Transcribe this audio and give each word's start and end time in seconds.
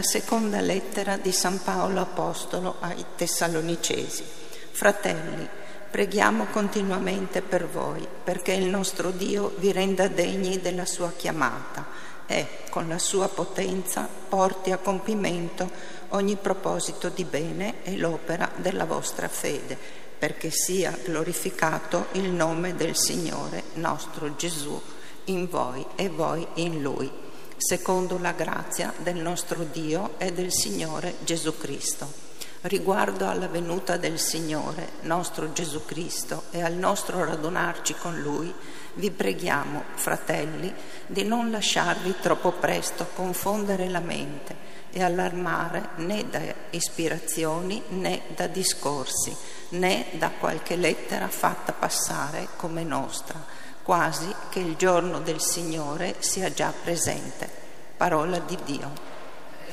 La 0.00 0.06
seconda 0.06 0.62
lettera 0.62 1.18
di 1.18 1.30
San 1.30 1.62
Paolo 1.62 2.00
Apostolo 2.00 2.76
ai 2.80 3.04
Tessalonicesi. 3.16 4.24
Fratelli, 4.70 5.46
preghiamo 5.90 6.46
continuamente 6.46 7.42
per 7.42 7.68
voi, 7.68 8.08
perché 8.24 8.54
il 8.54 8.64
nostro 8.64 9.10
Dio 9.10 9.52
vi 9.58 9.72
renda 9.72 10.08
degni 10.08 10.58
della 10.58 10.86
sua 10.86 11.12
chiamata 11.14 11.86
e, 12.24 12.46
con 12.70 12.88
la 12.88 12.98
sua 12.98 13.28
potenza, 13.28 14.08
porti 14.26 14.72
a 14.72 14.78
compimento 14.78 15.70
ogni 16.08 16.36
proposito 16.36 17.10
di 17.10 17.24
bene 17.24 17.84
e 17.84 17.98
l'opera 17.98 18.50
della 18.56 18.86
vostra 18.86 19.28
fede, 19.28 19.76
perché 20.18 20.48
sia 20.50 20.96
glorificato 21.04 22.06
il 22.12 22.30
nome 22.30 22.74
del 22.74 22.96
Signore 22.96 23.64
nostro 23.74 24.34
Gesù 24.34 24.80
in 25.24 25.46
voi 25.46 25.84
e 25.94 26.08
voi 26.08 26.46
in 26.54 26.80
Lui 26.80 27.28
secondo 27.60 28.18
la 28.18 28.32
grazia 28.32 28.90
del 28.96 29.16
nostro 29.16 29.64
Dio 29.64 30.14
e 30.16 30.32
del 30.32 30.50
Signore 30.50 31.16
Gesù 31.24 31.58
Cristo. 31.58 32.28
Riguardo 32.62 33.28
alla 33.28 33.48
venuta 33.48 33.98
del 33.98 34.18
Signore 34.18 34.92
nostro 35.02 35.52
Gesù 35.52 35.84
Cristo 35.84 36.44
e 36.50 36.62
al 36.62 36.72
nostro 36.72 37.22
radunarci 37.22 37.94
con 37.94 38.18
Lui, 38.20 38.52
vi 38.94 39.10
preghiamo, 39.10 39.84
fratelli, 39.94 40.72
di 41.06 41.22
non 41.24 41.50
lasciarvi 41.50 42.14
troppo 42.20 42.52
presto 42.52 43.08
confondere 43.14 43.88
la 43.88 44.00
mente 44.00 44.68
e 44.90 45.02
allarmare 45.02 45.90
né 45.96 46.28
da 46.28 46.40
ispirazioni 46.70 47.82
né 47.88 48.22
da 48.34 48.46
discorsi, 48.46 49.36
né 49.70 50.06
da 50.12 50.30
qualche 50.30 50.76
lettera 50.76 51.28
fatta 51.28 51.72
passare 51.72 52.48
come 52.56 52.84
nostra 52.84 53.68
quasi 53.90 54.32
che 54.50 54.60
il 54.60 54.76
giorno 54.76 55.18
del 55.18 55.40
Signore 55.40 56.14
sia 56.20 56.52
già 56.52 56.72
presente. 56.72 57.50
Parola 57.96 58.38
di 58.38 58.56
Dio. 58.64 58.88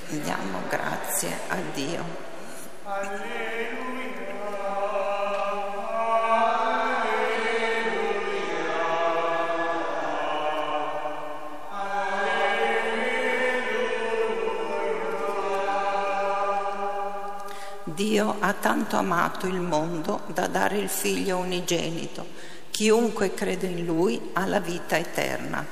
Diamo 0.07 0.61
grazie 0.67 1.37
a 1.47 1.57
Dio. 1.71 2.03
Alleluia. 2.81 3.67
Dio 17.83 18.35
ha 18.39 18.53
tanto 18.53 18.97
amato 18.97 19.47
il 19.47 19.59
mondo 19.59 20.21
da 20.27 20.47
dare 20.47 20.77
il 20.77 20.89
figlio 20.89 21.37
unigenito 21.37 22.25
Chiunque 22.77 23.33
crede 23.33 23.65
in 23.65 23.85
Lui 23.85 24.29
ha 24.33 24.45
la 24.45 24.59
vita 24.59 24.99
eterna. 24.99 25.65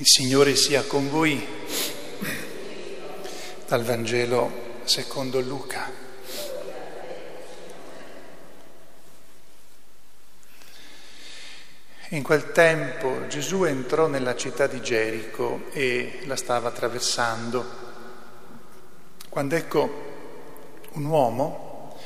Il 0.00 0.06
Signore 0.06 0.56
sia 0.56 0.82
con 0.84 1.10
voi 1.10 1.46
dal 3.66 3.84
Vangelo 3.84 4.78
secondo 4.84 5.40
Luca. 5.40 5.92
In 12.08 12.22
quel 12.22 12.50
tempo 12.52 13.26
Gesù 13.26 13.64
entrò 13.64 14.06
nella 14.06 14.34
città 14.36 14.66
di 14.66 14.80
Gerico 14.80 15.64
e 15.72 16.20
la 16.24 16.36
stava 16.36 16.68
attraversando, 16.68 17.64
quando 19.28 19.54
ecco 19.54 20.04
un 20.92 21.04
uomo 21.04 22.00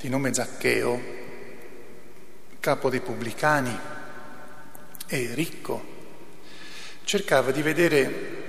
di 0.00 0.08
nome 0.08 0.32
Zaccheo, 0.32 1.00
capo 2.60 2.88
dei 2.88 3.00
pubblicani 3.00 3.76
e 5.08 5.34
ricco, 5.34 5.91
cercava 7.04 7.50
di 7.50 7.62
vedere 7.62 8.40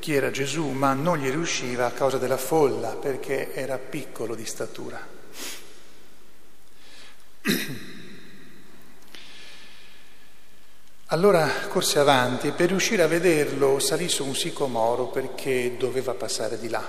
chi 0.00 0.14
era 0.14 0.30
Gesù, 0.30 0.68
ma 0.68 0.92
non 0.94 1.18
gli 1.18 1.28
riusciva 1.30 1.86
a 1.86 1.92
causa 1.92 2.18
della 2.18 2.36
folla, 2.36 2.96
perché 2.96 3.52
era 3.54 3.78
piccolo 3.78 4.34
di 4.34 4.44
statura. 4.44 5.06
Allora 11.12 11.48
corse 11.68 11.98
avanti 11.98 12.46
e 12.46 12.52
per 12.52 12.68
riuscire 12.68 13.02
a 13.02 13.08
vederlo 13.08 13.80
salì 13.80 14.08
su 14.08 14.24
un 14.24 14.36
sicomoro 14.36 15.08
perché 15.08 15.76
doveva 15.76 16.14
passare 16.14 16.56
di 16.56 16.68
là. 16.68 16.88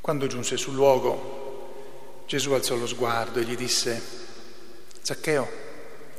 Quando 0.00 0.26
giunse 0.26 0.56
sul 0.56 0.72
luogo, 0.72 2.24
Gesù 2.26 2.52
alzò 2.52 2.76
lo 2.76 2.86
sguardo 2.86 3.40
e 3.40 3.44
gli 3.44 3.56
disse, 3.56 4.00
Zaccheo, 5.02 5.46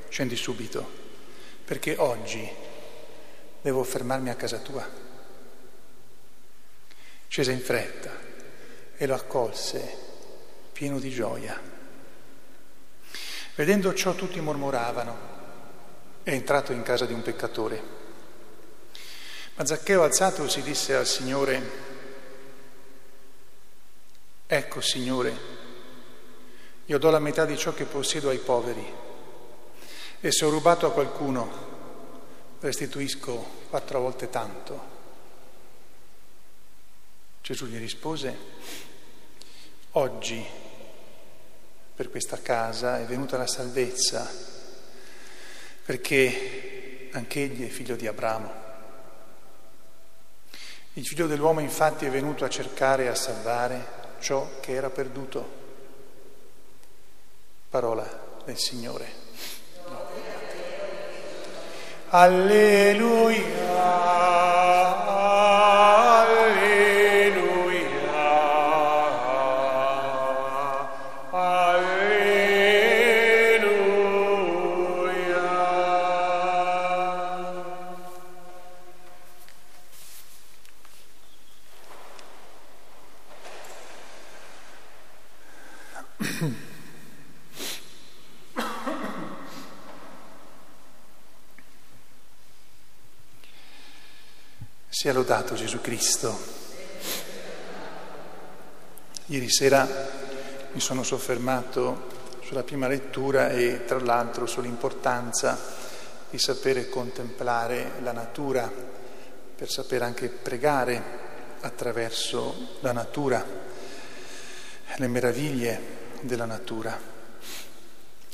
scendi 0.09 0.35
subito 0.35 1.01
perché 1.73 1.95
oggi 1.97 2.47
devo 3.59 3.83
fermarmi 3.83 4.29
a 4.29 4.35
casa 4.35 4.59
tua. 4.59 4.87
Scese 7.27 7.51
in 7.51 7.61
fretta 7.61 8.11
e 8.95 9.07
lo 9.07 9.15
accolse 9.15 9.97
pieno 10.71 10.99
di 10.99 11.09
gioia. 11.09 11.59
Vedendo 13.55 13.91
ciò 13.95 14.13
tutti 14.13 14.39
mormoravano. 14.39 15.17
È 16.21 16.29
entrato 16.29 16.73
in 16.73 16.83
casa 16.83 17.07
di 17.07 17.13
un 17.13 17.23
peccatore. 17.23 17.83
Ma 19.55 19.65
Zaccheo 19.65 20.03
alzatosi 20.03 20.61
disse 20.61 20.93
al 20.95 21.07
Signore, 21.07 21.69
ecco 24.45 24.79
Signore, 24.79 25.37
io 26.85 26.99
do 26.99 27.09
la 27.09 27.17
metà 27.17 27.45
di 27.45 27.57
ciò 27.57 27.73
che 27.73 27.85
possiedo 27.85 28.29
ai 28.29 28.37
poveri 28.37 29.12
e 30.25 30.31
se 30.31 30.45
ho 30.45 30.49
rubato 30.49 30.87
a 30.87 30.93
qualcuno 30.93 31.51
restituisco 32.61 33.65
quattro 33.69 33.99
volte 33.99 34.29
tanto. 34.29 34.91
Gesù 37.41 37.65
gli 37.65 37.77
rispose, 37.77 38.37
oggi 39.91 40.41
per 41.93 42.09
questa 42.09 42.41
casa 42.41 43.01
è 43.01 43.03
venuta 43.03 43.35
la 43.35 43.47
salvezza, 43.47 44.25
perché 45.83 47.09
anch'egli 47.11 47.67
è 47.67 47.69
figlio 47.69 47.97
di 47.97 48.07
Abramo. 48.07 48.53
Il 50.93 51.05
figlio 51.05 51.27
dell'uomo 51.27 51.59
infatti 51.59 52.05
è 52.05 52.09
venuto 52.09 52.45
a 52.45 52.49
cercare 52.49 53.03
e 53.03 53.07
a 53.07 53.15
salvare 53.15 53.87
ciò 54.21 54.61
che 54.61 54.71
era 54.71 54.89
perduto. 54.89 55.61
Parola 57.67 58.39
del 58.45 58.57
Signore. 58.57 59.22
Alleluia. 62.13 63.72
Sia 95.03 95.11
lodato 95.11 95.55
Gesù 95.55 95.81
Cristo. 95.81 96.33
Ieri 99.25 99.49
sera 99.51 99.85
mi 100.71 100.79
sono 100.79 101.03
soffermato 101.03 102.37
sulla 102.41 102.63
prima 102.63 102.87
lettura 102.87 103.49
e 103.49 103.83
tra 103.83 103.99
l'altro 103.99 104.45
sull'importanza 104.45 105.59
di 106.29 106.37
sapere 106.37 106.87
contemplare 106.87 107.95
la 108.01 108.13
natura, 108.13 108.71
per 109.53 109.69
sapere 109.69 110.05
anche 110.05 110.29
pregare 110.29 111.03
attraverso 111.59 112.77
la 112.79 112.93
natura, 112.93 113.45
le 114.95 115.07
meraviglie 115.07 115.81
della 116.21 116.45
natura. 116.45 116.97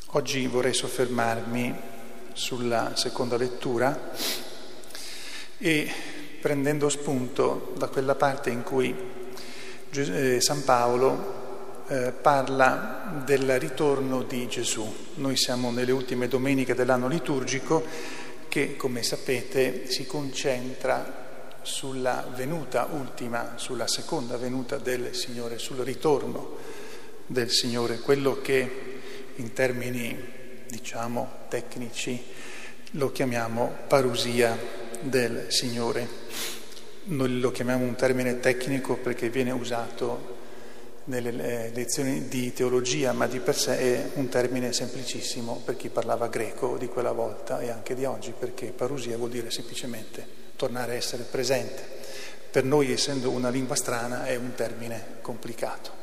Oggi 0.06 0.45
vorrei 0.45 0.75
soffermarmi 0.75 1.81
sulla 2.33 2.92
seconda 2.94 3.38
lettura 3.38 4.12
e 5.57 6.08
prendendo 6.39 6.89
spunto 6.89 7.74
da 7.77 7.88
quella 7.88 8.15
parte 8.15 8.50
in 8.50 8.63
cui 8.63 8.95
eh, 9.91 10.39
San 10.39 10.63
Paolo 10.63 11.83
eh, 11.88 12.12
parla 12.12 13.24
del 13.25 13.59
ritorno 13.59 14.24
di 14.24 14.47
Gesù. 14.47 14.88
Noi 15.15 15.36
siamo 15.36 15.71
nelle 15.71 15.91
ultime 15.91 16.27
domeniche 16.27 16.75
dell'anno 16.75 17.07
liturgico 17.07 17.83
che, 18.47 18.75
come 18.75 19.03
sapete, 19.03 19.89
si 19.89 20.06
concentra 20.06 21.27
sulla 21.62 22.27
venuta 22.36 22.88
ultima, 22.91 23.53
sulla 23.56 23.88
seconda 23.88 24.38
venuta 24.38 24.77
del 24.77 25.13
Signore, 25.13 25.57
sul 25.57 25.77
ritorno 25.77 26.57
del 27.25 27.50
Signore, 27.50 28.00
quello 28.00 28.39
che 28.41 28.97
in 29.36 29.53
termini, 29.53 30.18
diciamo, 30.68 31.31
tecnici 31.47 32.24
lo 32.94 33.12
chiamiamo 33.12 33.75
parusia 33.88 34.57
del 35.01 35.46
Signore. 35.50 36.07
Noi 37.04 37.40
lo 37.40 37.51
chiamiamo 37.51 37.86
un 37.86 37.96
termine 37.96 38.40
tecnico 38.40 38.96
perché 38.96 39.30
viene 39.30 39.51
usato 39.51 40.38
nelle 41.06 41.30
eh, 41.30 41.72
lezioni 41.74 42.28
di 42.28 42.54
teologia, 42.54 43.13
ma 43.13 43.25
di 43.28 43.40
per 43.40 43.56
sé 43.56 43.78
è 43.80 44.10
un 44.16 44.30
termine 44.30 44.72
semplicissimo 44.72 45.62
per 45.66 45.75
chi 45.75 45.90
parlava 45.90 46.28
greco 46.28 46.78
di 46.78 46.88
quella 46.88 47.12
volta 47.12 47.60
e 47.60 47.69
anche 47.69 47.96
di 47.96 48.06
oggi, 48.06 48.34
perché 48.38 48.68
parusia 48.68 49.18
vuol 49.18 49.31
dire 49.31 49.50
semplicemente 49.50 50.25
tornare 50.56 50.94
a 50.94 50.96
essere 50.96 51.24
presente. 51.24 51.98
Per 52.51 52.63
noi, 52.63 52.92
essendo 52.92 53.31
una 53.31 53.50
lingua 53.50 53.75
strana, 53.75 54.25
è 54.25 54.36
un 54.36 54.54
termine 54.54 55.18
complicato. 55.22 55.98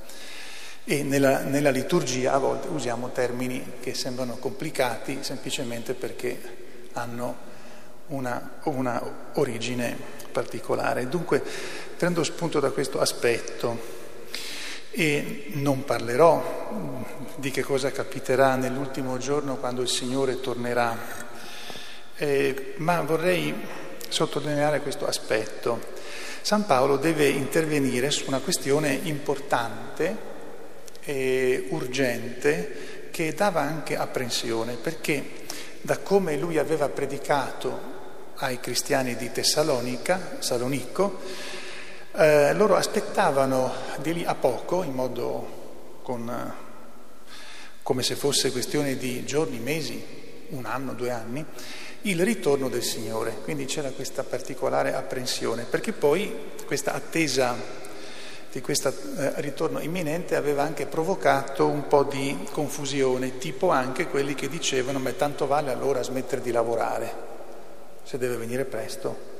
E 0.85 1.03
nella, 1.03 1.41
nella 1.41 1.71
liturgia 1.71 2.33
a 2.33 2.39
volte 2.39 2.69
usiamo 2.69 3.11
termini 3.11 3.75
che 3.81 3.95
sembrano 3.95 4.37
complicati 4.37 5.19
semplicemente 5.21 5.95
perché 5.95 6.41
hanno 6.93 7.55
una, 8.09 8.59
una 8.65 9.03
origine 9.35 9.97
particolare. 10.31 11.09
Dunque 11.09 11.43
prendo 11.97 12.23
spunto 12.25 12.61
da 12.61 12.71
questo 12.71 13.01
aspetto 13.01 13.95
e 14.91 15.51
non 15.55 15.85
parlerò 15.85 17.25
di 17.37 17.51
che 17.51 17.63
cosa 17.63 17.91
capiterà 17.91 18.55
nell'ultimo 18.55 19.19
giorno 19.19 19.57
quando 19.57 19.83
il 19.83 19.89
Signore 19.89 20.41
tornerà, 20.41 20.97
eh, 22.17 22.75
ma 22.77 23.01
vorrei 23.03 23.55
sottolineare 24.09 24.81
questo 24.81 25.07
aspetto. 25.07 25.95
San 26.41 26.65
Paolo 26.65 26.97
deve 26.97 27.29
intervenire 27.29 28.11
su 28.11 28.25
una 28.29 28.39
questione 28.39 29.01
importante 29.03 30.35
e 31.01 31.67
urgente 31.71 33.09
che 33.11 33.35
dava 33.35 33.61
anche 33.61 33.97
apprensione, 33.97 34.75
perché 34.75 35.45
da 35.81 35.99
come 35.99 36.37
lui 36.37 36.59
aveva 36.59 36.89
predicato 36.89 37.96
ai 38.37 38.61
cristiani 38.61 39.17
di 39.17 39.31
Tessalonica, 39.33 40.37
Salonico, 40.41 41.21
eh, 42.15 42.53
loro 42.55 42.77
aspettavano 42.77 43.73
di 44.01 44.13
lì 44.13 44.25
a 44.25 44.35
poco, 44.35 44.83
in 44.83 44.93
modo 44.93 46.01
con, 46.03 46.55
come 47.83 48.03
se 48.03 48.15
fosse 48.15 48.53
questione 48.53 48.97
di 48.97 49.25
giorni, 49.25 49.59
mesi, 49.59 50.05
un 50.51 50.65
anno, 50.65 50.93
due 50.93 51.11
anni, 51.11 51.45
il 52.03 52.23
ritorno 52.25 52.69
del 52.69 52.83
Signore. 52.83 53.39
Quindi 53.43 53.65
c'era 53.65 53.91
questa 53.91 54.23
particolare 54.23 54.95
apprensione, 54.95 55.65
perché 55.65 55.93
poi 55.93 56.53
questa 56.67 56.95
attesa 56.95 57.85
di 58.53 58.61
questo 58.61 58.89
eh, 58.89 59.33
ritorno 59.37 59.81
imminente 59.81 60.35
aveva 60.37 60.63
anche 60.63 60.87
provocato 60.87 61.67
un 61.67 61.89
po' 61.89 62.05
di 62.05 62.47
confusione, 62.53 63.39
tipo 63.39 63.71
anche 63.71 64.07
quelli 64.07 64.35
che 64.35 64.49
dicevano 64.49 64.99
ma 64.99 65.13
tanto 65.13 65.47
vale 65.47 65.71
allora 65.71 66.03
smettere 66.03 66.41
di 66.41 66.51
lavorare, 66.51 67.35
se 68.07 68.19
deve 68.19 68.37
venire 68.37 68.65
presto. 68.65 69.35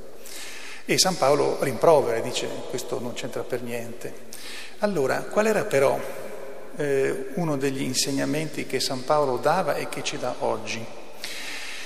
E 0.85 0.97
San 0.97 1.17
Paolo 1.17 1.57
rimprovera, 1.61 2.19
dice 2.19 2.47
questo 2.69 2.99
non 2.99 3.13
c'entra 3.13 3.43
per 3.43 3.61
niente. 3.61 4.25
Allora, 4.79 5.21
qual 5.23 5.47
era 5.47 5.63
però 5.63 5.97
eh, 6.75 7.29
uno 7.35 7.57
degli 7.57 7.81
insegnamenti 7.81 8.65
che 8.65 8.79
San 8.79 9.03
Paolo 9.03 9.37
dava 9.37 9.75
e 9.75 9.87
che 9.87 10.03
ci 10.03 10.17
dà 10.17 10.35
oggi? 10.39 10.85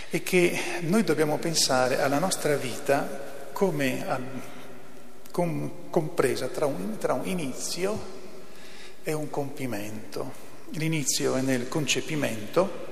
E 0.09 0.23
che 0.23 0.59
noi 0.81 1.03
dobbiamo 1.03 1.37
pensare 1.37 2.01
alla 2.01 2.19
nostra 2.19 2.55
vita 2.55 3.07
come 3.53 4.07
a, 4.07 4.19
com, 5.31 5.71
compresa 5.89 6.47
tra 6.47 6.65
un, 6.65 6.97
tra 6.97 7.13
un 7.13 7.27
inizio 7.27 7.99
e 9.03 9.13
un 9.13 9.29
compimento. 9.29 10.49
L'inizio 10.71 11.35
è 11.35 11.41
nel 11.41 11.67
concepimento, 11.67 12.89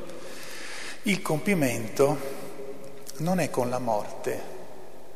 il 1.03 1.21
compimento 1.21 2.38
non 3.19 3.39
è 3.39 3.50
con 3.50 3.69
la 3.69 3.80
morte, 3.80 4.42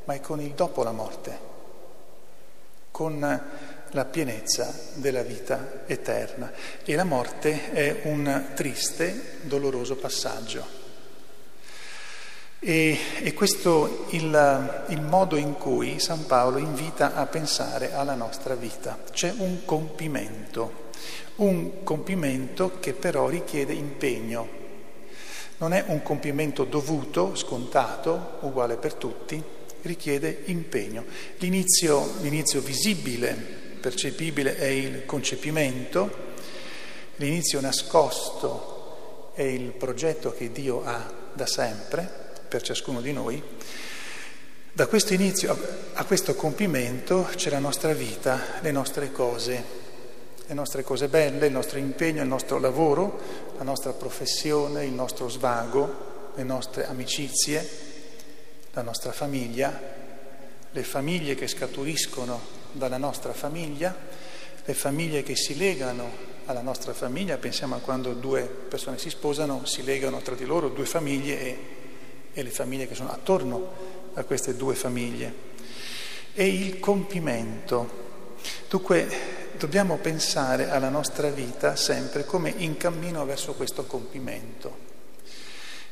ma 0.05 0.13
è 0.13 0.21
con 0.21 0.39
il 0.41 0.51
dopo 0.51 0.83
la 0.83 0.91
morte, 0.91 1.37
con 2.91 3.41
la 3.91 4.05
pienezza 4.05 4.73
della 4.95 5.21
vita 5.21 5.83
eterna. 5.85 6.51
E 6.83 6.95
la 6.95 7.03
morte 7.03 7.71
è 7.71 8.01
un 8.03 8.51
triste, 8.55 9.37
doloroso 9.41 9.95
passaggio. 9.95 10.81
E, 12.59 12.97
e 13.21 13.33
questo 13.33 14.07
è 14.09 14.15
il, 14.15 14.85
il 14.87 15.01
modo 15.01 15.35
in 15.35 15.57
cui 15.57 15.99
San 15.99 16.25
Paolo 16.25 16.57
invita 16.57 17.13
a 17.13 17.25
pensare 17.25 17.93
alla 17.93 18.15
nostra 18.15 18.55
vita. 18.55 18.99
C'è 19.11 19.33
un 19.37 19.65
compimento, 19.65 20.89
un 21.35 21.83
compimento 21.83 22.79
che 22.79 22.93
però 22.93 23.27
richiede 23.27 23.73
impegno. 23.73 24.62
Non 25.63 25.71
è 25.71 25.85
un 25.87 26.03
compimento 26.03 26.65
dovuto, 26.65 27.35
scontato, 27.35 28.39
uguale 28.41 28.75
per 28.75 28.95
tutti, 28.95 29.41
richiede 29.83 30.41
impegno. 30.47 31.05
L'inizio, 31.37 32.15
l'inizio 32.19 32.59
visibile, 32.59 33.33
percepibile 33.79 34.57
è 34.57 34.65
il 34.65 35.05
concepimento, 35.05 36.33
l'inizio 37.15 37.61
nascosto 37.61 39.31
è 39.35 39.43
il 39.43 39.71
progetto 39.71 40.33
che 40.33 40.51
Dio 40.51 40.83
ha 40.83 41.09
da 41.31 41.45
sempre 41.45 42.11
per 42.45 42.61
ciascuno 42.61 42.99
di 42.99 43.13
noi. 43.13 43.41
Da 44.73 44.87
questo 44.87 45.13
inizio 45.13 45.57
a 45.93 46.03
questo 46.03 46.35
compimento 46.35 47.29
c'è 47.35 47.49
la 47.49 47.59
nostra 47.59 47.93
vita, 47.93 48.59
le 48.59 48.71
nostre 48.71 49.13
cose, 49.13 49.82
le 50.53 50.59
nostre 50.59 50.83
cose 50.83 51.07
belle, 51.07 51.47
il 51.47 51.51
nostro 51.51 51.79
impegno, 51.79 52.21
il 52.21 52.27
nostro 52.27 52.59
lavoro, 52.59 53.19
la 53.57 53.63
nostra 53.63 53.91
professione, 53.91 54.85
il 54.85 54.91
nostro 54.91 55.27
svago, 55.27 56.31
le 56.35 56.43
nostre 56.43 56.85
amicizie, 56.85 57.67
la 58.73 58.83
nostra 58.83 59.11
famiglia, 59.11 59.81
le 60.69 60.83
famiglie 60.83 61.33
che 61.33 61.47
scaturiscono 61.47 62.39
dalla 62.71 62.97
nostra 62.97 63.33
famiglia, 63.33 63.95
le 64.63 64.73
famiglie 64.75 65.23
che 65.23 65.35
si 65.35 65.57
legano 65.57 66.31
alla 66.45 66.61
nostra 66.61 66.93
famiglia, 66.93 67.37
pensiamo 67.37 67.73
a 67.73 67.79
quando 67.79 68.13
due 68.13 68.43
persone 68.43 68.99
si 68.99 69.09
sposano, 69.09 69.65
si 69.65 69.83
legano 69.83 70.21
tra 70.21 70.35
di 70.35 70.45
loro 70.45 70.69
due 70.69 70.85
famiglie 70.85 71.39
e, 71.39 71.57
e 72.31 72.43
le 72.43 72.51
famiglie 72.51 72.87
che 72.87 72.93
sono 72.93 73.11
attorno 73.11 73.71
a 74.13 74.23
queste 74.23 74.55
due 74.55 74.75
famiglie. 74.75 75.33
E 76.35 76.47
il 76.47 76.79
compimento. 76.79 78.01
Dunque 78.69 79.32
dobbiamo 79.57 79.97
pensare 79.97 80.69
alla 80.69 80.89
nostra 80.89 81.29
vita 81.29 81.75
sempre 81.75 82.25
come 82.25 82.53
in 82.55 82.77
cammino 82.77 83.25
verso 83.25 83.53
questo 83.53 83.85
compimento. 83.85 84.91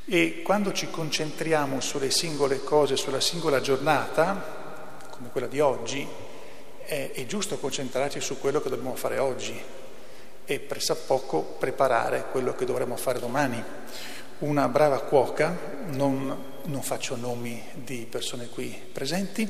E 0.05 0.41
quando 0.43 0.73
ci 0.73 0.89
concentriamo 0.89 1.79
sulle 1.79 2.11
singole 2.11 2.63
cose, 2.63 2.95
sulla 2.95 3.19
singola 3.19 3.61
giornata, 3.61 4.99
come 5.09 5.29
quella 5.31 5.47
di 5.47 5.59
oggi, 5.59 6.07
è, 6.83 7.11
è 7.13 7.25
giusto 7.25 7.57
concentrarci 7.57 8.19
su 8.19 8.39
quello 8.39 8.61
che 8.61 8.69
dobbiamo 8.69 8.95
fare 8.95 9.19
oggi 9.19 9.59
e 10.43 10.59
pressappoco 10.59 11.41
preparare 11.41 12.25
quello 12.31 12.53
che 12.55 12.65
dovremo 12.65 12.97
fare 12.97 13.19
domani. 13.19 13.63
Una 14.41 14.67
brava 14.67 15.01
cuoca, 15.01 15.55
non, 15.89 16.35
non 16.63 16.81
faccio 16.81 17.15
nomi 17.15 17.63
di 17.75 18.07
persone 18.09 18.49
qui 18.49 18.75
presenti, 18.91 19.47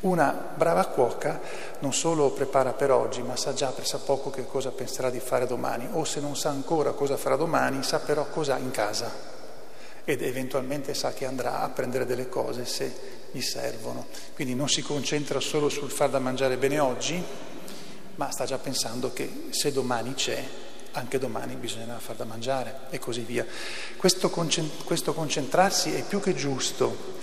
una 0.00 0.52
brava 0.56 0.86
cuoca 0.86 1.40
non 1.78 1.94
solo 1.94 2.30
prepara 2.32 2.72
per 2.72 2.90
oggi, 2.90 3.22
ma 3.22 3.36
sa 3.36 3.54
già 3.54 3.68
pressappoco 3.68 4.30
che 4.30 4.44
cosa 4.44 4.72
penserà 4.72 5.08
di 5.08 5.20
fare 5.20 5.46
domani, 5.46 5.86
o 5.92 6.02
se 6.02 6.18
non 6.18 6.34
sa 6.34 6.50
ancora 6.50 6.90
cosa 6.90 7.16
farà 7.16 7.36
domani, 7.36 7.84
sa 7.84 8.00
però 8.00 8.26
cosa 8.26 8.56
ha 8.56 8.58
in 8.58 8.72
casa 8.72 9.08
ed 10.04 10.20
eventualmente 10.20 10.94
sa 10.94 11.12
che 11.12 11.26
andrà 11.26 11.60
a 11.60 11.68
prendere 11.68 12.04
delle 12.04 12.28
cose 12.28 12.66
se 12.66 12.92
gli 13.30 13.40
servono. 13.40 14.06
Quindi 14.34 14.56
non 14.56 14.68
si 14.68 14.82
concentra 14.82 15.38
solo 15.38 15.68
sul 15.68 15.92
far 15.92 16.10
da 16.10 16.18
mangiare 16.18 16.56
bene 16.56 16.80
oggi, 16.80 17.22
ma 18.16 18.32
sta 18.32 18.46
già 18.46 18.58
pensando 18.58 19.12
che 19.12 19.46
se 19.50 19.70
domani 19.70 20.14
c'è, 20.14 20.44
anche 20.94 21.18
domani 21.18 21.54
bisognerà 21.56 21.98
far 21.98 22.16
da 22.16 22.24
mangiare 22.24 22.86
e 22.90 22.98
così 22.98 23.20
via. 23.20 23.46
Questo, 23.96 24.30
concentrarsi 24.30 25.92
è 25.92 26.02
più 26.02 26.20
che 26.20 26.34
giusto. 26.34 27.22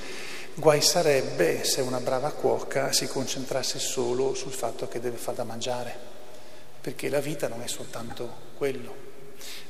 Guai 0.54 0.82
sarebbe 0.82 1.64
se 1.64 1.82
una 1.82 2.00
brava 2.00 2.32
cuoca 2.32 2.92
si 2.92 3.08
concentrasse 3.08 3.80
solo 3.80 4.34
sul 4.34 4.52
fatto 4.52 4.88
che 4.88 5.00
deve 5.00 5.18
far 5.18 5.36
da 5.36 5.46
mangiare, 5.46 5.96
perché 6.82 7.10
la 7.10 7.22
vita 7.22 7.48
non 7.48 7.62
è 7.62 7.68
soltanto 7.68 8.50
quello. 8.58 9.10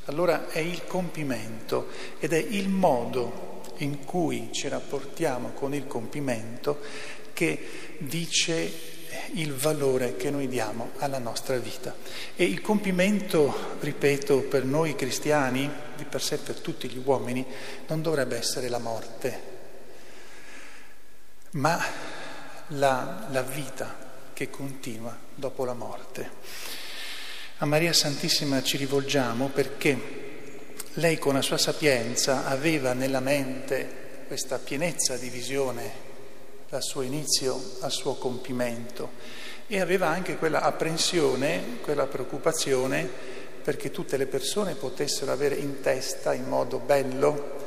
Allora 0.06 0.50
è 0.50 0.60
il 0.60 0.86
compimento 0.86 1.90
ed 2.20 2.34
è 2.34 2.38
il 2.38 2.70
modo 2.70 3.62
in 3.78 4.04
cui 4.04 4.50
ci 4.52 4.68
rapportiamo 4.68 5.52
con 5.52 5.74
il 5.74 5.86
compimento 5.86 6.80
che 7.34 7.96
dice 8.00 8.91
il 9.34 9.54
valore 9.54 10.16
che 10.16 10.30
noi 10.30 10.48
diamo 10.48 10.92
alla 10.98 11.20
nostra 11.20 11.58
vita. 11.58 11.96
E 12.36 12.44
il 12.44 12.62
compimento, 12.62 13.78
ripeto, 13.80 14.42
per 14.42 14.66
noi 14.66 14.96
cristiani, 14.96 15.70
di 15.96 16.04
per 16.06 16.22
sé 16.22 16.38
per 16.38 16.60
tutti 16.60 16.90
gli 16.90 17.02
uomini, 17.04 17.46
non 17.88 18.02
dovrebbe 18.02 18.38
essere 18.38 18.70
la 18.70 18.80
morte, 18.80 19.42
ma 21.52 21.84
la, 22.68 23.28
la 23.30 23.42
vita 23.42 24.10
che 24.34 24.50
continua 24.50 25.18
dopo 25.36 25.66
la 25.66 25.74
morte. 25.74 26.30
A 27.58 27.66
Maria 27.66 27.94
Santissima 27.94 28.64
ci 28.64 28.78
rivolgiamo 28.78 29.50
perché 29.50 30.20
lei 30.96 31.18
con 31.18 31.36
la 31.36 31.42
sua 31.42 31.58
sapienza 31.58 32.48
aveva 32.48 32.94
nella 32.94 33.20
mente 33.20 34.24
questa 34.28 34.58
pienezza 34.58 35.16
di 35.18 35.30
visione 35.30 36.10
dal 36.72 36.82
suo 36.82 37.02
inizio 37.02 37.62
al 37.82 37.92
suo 37.92 38.14
compimento 38.14 39.10
e 39.68 39.82
aveva 39.82 40.08
anche 40.08 40.38
quella 40.38 40.62
apprensione, 40.62 41.80
quella 41.82 42.06
preoccupazione 42.06 43.10
perché 43.62 43.92
tutte 43.92 44.16
le 44.16 44.26
persone 44.26 44.76
potessero 44.76 45.34
avere 45.34 45.56
in 45.56 45.82
testa 45.82 46.34
in 46.34 46.46
modo 46.48 46.80
bello, 46.80 47.58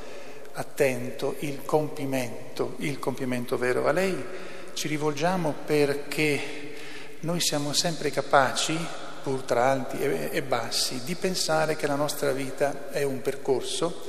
attento, 0.52 1.36
il 1.40 1.66
compimento, 1.66 2.76
il 2.78 2.98
compimento 2.98 3.58
vero. 3.58 3.86
A 3.86 3.92
lei 3.92 4.24
ci 4.72 4.88
rivolgiamo 4.88 5.54
perché 5.66 6.72
noi 7.20 7.40
siamo 7.40 7.74
sempre 7.74 8.10
capaci, 8.10 8.74
pur 9.22 9.42
tra 9.42 9.70
alti 9.70 9.98
e 10.00 10.42
bassi, 10.42 11.02
di 11.04 11.14
pensare 11.14 11.76
che 11.76 11.86
la 11.86 11.94
nostra 11.94 12.32
vita 12.32 12.88
è 12.88 13.02
un 13.02 13.20
percorso 13.20 14.00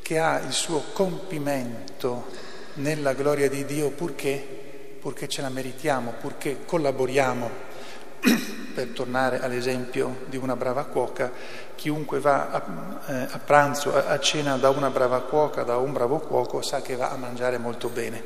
che 0.00 0.18
ha 0.18 0.40
il 0.40 0.52
suo 0.52 0.84
compimento 0.94 2.52
nella 2.74 3.12
gloria 3.12 3.48
di 3.48 3.64
Dio 3.64 3.90
purché, 3.90 4.96
purché 5.00 5.28
ce 5.28 5.42
la 5.42 5.48
meritiamo, 5.48 6.14
purché 6.20 6.64
collaboriamo. 6.64 7.72
per 8.74 8.88
tornare 8.88 9.40
all'esempio 9.40 10.24
di 10.26 10.36
una 10.36 10.56
brava 10.56 10.84
cuoca, 10.84 11.30
chiunque 11.76 12.18
va 12.18 12.50
a, 12.50 13.12
eh, 13.12 13.26
a 13.30 13.38
pranzo, 13.38 13.94
a, 13.94 14.06
a 14.06 14.18
cena 14.18 14.56
da 14.56 14.70
una 14.70 14.90
brava 14.90 15.20
cuoca, 15.20 15.62
da 15.62 15.76
un 15.76 15.92
bravo 15.92 16.18
cuoco, 16.18 16.60
sa 16.60 16.82
che 16.82 16.96
va 16.96 17.10
a 17.10 17.16
mangiare 17.16 17.58
molto 17.58 17.88
bene. 17.88 18.22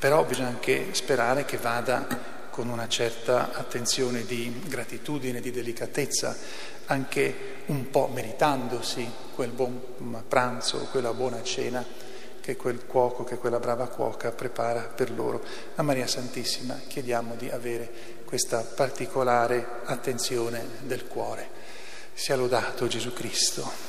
Però 0.00 0.24
bisogna 0.24 0.48
anche 0.48 0.88
sperare 0.92 1.44
che 1.44 1.58
vada 1.58 2.06
con 2.50 2.68
una 2.68 2.88
certa 2.88 3.50
attenzione 3.52 4.24
di 4.24 4.62
gratitudine, 4.66 5.40
di 5.40 5.50
delicatezza, 5.50 6.36
anche 6.86 7.62
un 7.66 7.90
po' 7.90 8.08
meritandosi 8.12 9.08
quel 9.34 9.50
buon 9.50 9.80
pranzo, 10.26 10.88
quella 10.90 11.12
buona 11.12 11.42
cena 11.42 11.84
che 12.48 12.56
quel 12.56 12.86
cuoco, 12.86 13.24
che 13.24 13.36
quella 13.36 13.58
brava 13.58 13.88
cuoca 13.88 14.30
prepara 14.30 14.80
per 14.80 15.10
loro. 15.10 15.44
A 15.74 15.82
Maria 15.82 16.06
Santissima 16.06 16.80
chiediamo 16.86 17.34
di 17.34 17.50
avere 17.50 17.90
questa 18.24 18.60
particolare 18.62 19.80
attenzione 19.84 20.64
del 20.80 21.06
cuore. 21.06 21.46
Sia 22.14 22.36
lodato 22.36 22.86
Gesù 22.86 23.12
Cristo. 23.12 23.87